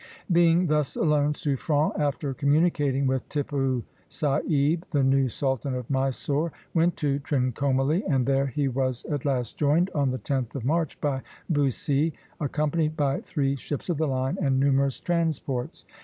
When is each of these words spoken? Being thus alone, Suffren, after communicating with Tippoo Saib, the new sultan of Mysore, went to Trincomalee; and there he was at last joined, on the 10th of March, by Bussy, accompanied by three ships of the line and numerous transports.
Being 0.31 0.65
thus 0.65 0.95
alone, 0.95 1.33
Suffren, 1.35 1.91
after 1.95 2.33
communicating 2.33 3.05
with 3.05 3.29
Tippoo 3.29 3.83
Saib, 4.09 4.83
the 4.89 5.03
new 5.03 5.29
sultan 5.29 5.75
of 5.75 5.91
Mysore, 5.91 6.51
went 6.73 6.97
to 6.97 7.19
Trincomalee; 7.19 8.01
and 8.09 8.25
there 8.25 8.47
he 8.47 8.67
was 8.67 9.05
at 9.05 9.25
last 9.25 9.57
joined, 9.57 9.91
on 9.93 10.09
the 10.09 10.17
10th 10.17 10.55
of 10.55 10.65
March, 10.65 10.99
by 11.01 11.21
Bussy, 11.51 12.13
accompanied 12.39 12.97
by 12.97 13.19
three 13.21 13.55
ships 13.55 13.89
of 13.89 13.97
the 13.99 14.07
line 14.07 14.39
and 14.41 14.59
numerous 14.59 14.99
transports. 14.99 15.85